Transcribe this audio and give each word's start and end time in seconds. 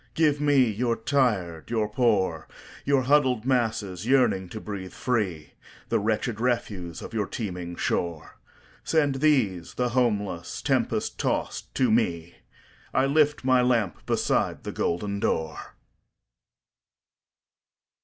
"Give 0.15 0.41
me 0.41 0.55
your 0.67 0.95
tired, 0.95 1.69
your 1.69 1.87
poor, 1.87 2.47
Your 2.85 3.03
huddled 3.03 3.45
masses 3.45 4.07
yearning 4.07 4.49
to 4.49 4.59
breathe 4.59 4.93
free, 4.93 5.53
The 5.89 5.99
wretched 5.99 6.39
refuse 6.39 7.03
of 7.03 7.13
your 7.13 7.27
teeming 7.27 7.75
shore. 7.75 8.39
Send 8.83 9.21
these, 9.21 9.75
the 9.75 9.89
homeless, 9.89 10.63
tempest 10.63 11.19
tost 11.19 11.75
to 11.75 11.91
me,I 11.91 13.05
lift 13.05 13.43
my 13.45 13.61
lamp 13.61 14.03
beside 14.07 14.63
the 14.63 14.71
golden 14.71 15.19
door!" 15.19 15.75